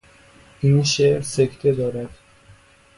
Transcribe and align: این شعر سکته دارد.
این 0.61 0.83
شعر 0.83 1.21
سکته 1.21 1.71
دارد. 1.71 2.09